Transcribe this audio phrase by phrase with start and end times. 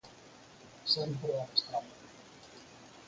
[0.83, 1.93] Sempre adestrando.